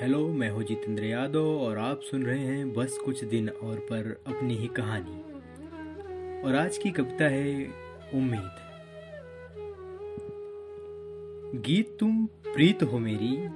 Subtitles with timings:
[0.00, 4.10] Hello, मैं हूँ जितेंद्र यादव और आप सुन रहे हैं बस कुछ दिन और पर
[4.26, 7.64] अपनी ही कहानी। और आज की कविता है
[8.14, 8.50] उम्मीद।
[11.62, 13.48] गीत तुम प्रीत हो मेरी,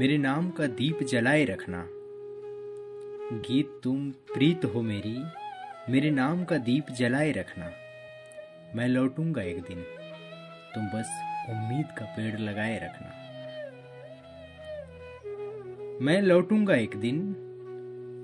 [0.00, 1.86] मेरे नाम का दीप जलाए रखना।
[3.32, 5.16] गीत तुम प्रीत हो मेरी,
[5.92, 7.70] मेरे नाम का दीप जलाए रखना।
[8.74, 9.82] मैं लौटूँगा एक दिन,
[10.74, 13.25] तुम बस उम्मीद का पेड़ लगाए रखना।
[16.02, 17.32] मैं लौटूँगा एक दिन।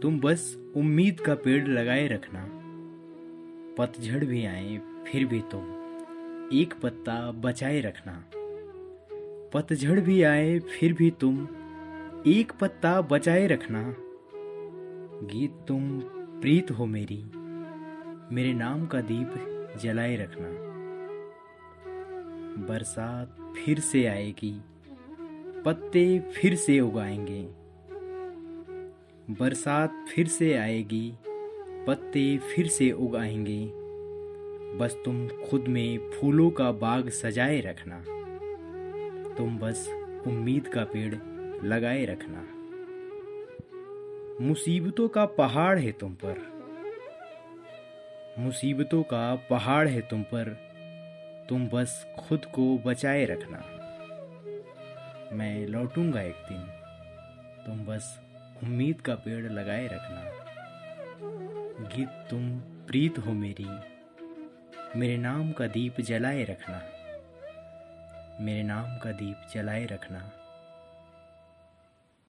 [0.03, 2.49] तुम बस उम्मीद का पेड़ लगाए रखना।
[3.79, 5.63] पतझड़ भी आए, फिर भी तुम
[6.53, 8.25] एक पत्ता बचाए रखना।
[9.55, 11.49] पतझड़ भी आए, फिर भी तुम
[12.27, 13.95] एक पत्ता बचाए रखना।
[15.27, 16.01] गीत तुम,
[16.41, 17.25] प्रीत हो मेरी,
[18.35, 19.33] मेरे नाम का दीप
[19.83, 20.49] जलाए रखना।
[22.69, 24.61] बरसात फिर से आएगी,
[25.65, 27.62] पत्ते फिर से उगाएँगे।
[29.41, 31.13] बरसात फिर से आएगी,
[31.87, 33.71] पत्ते फिर से उगाएँगे।
[34.79, 38.05] बस तुम खुद में फूलों का बाग सजाए रखना।
[39.35, 39.89] तुम बस
[40.27, 41.15] उम्मीद का पेड़
[41.65, 42.49] लगाए रखना।
[44.45, 46.53] मुसीबतों का पहाड़ है तुम पर।
[48.39, 50.73] मुसीबतों का पहाड़ है तुम पर।
[51.49, 53.65] तुम बस खुद को बचाए रखना।
[55.33, 56.61] मैं लौटूँगा एक दिन।
[57.67, 58.21] तुम बस
[58.63, 60.23] उम्मीद का पेड़ लगाए रखना।
[61.97, 63.67] गीत, तुम प्रीत हो मेरी।
[64.99, 66.83] मेरे नाम का दीप जलाए रखना।
[68.45, 70.31] मेरे नाम का दीप जलाए रखना।